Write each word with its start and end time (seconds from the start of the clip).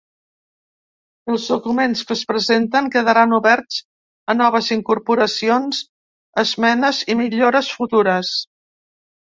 Els 1.33 1.43
documents 1.51 2.01
que 2.11 2.15
es 2.19 2.23
presenten 2.31 2.89
quedaran 2.97 3.37
oberts 3.41 3.79
a 4.35 4.39
noves 4.41 4.73
incorporacions, 4.79 5.85
esmenes 6.47 7.05
i 7.17 7.21
millores 7.25 7.75
futures. 7.81 8.37